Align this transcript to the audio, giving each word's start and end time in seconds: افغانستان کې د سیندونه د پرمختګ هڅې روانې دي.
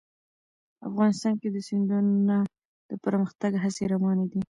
افغانستان 0.89 1.33
کې 1.41 1.49
د 1.51 1.57
سیندونه 1.67 2.35
د 2.89 2.91
پرمختګ 3.05 3.51
هڅې 3.63 3.83
روانې 3.93 4.25
دي. 4.31 4.39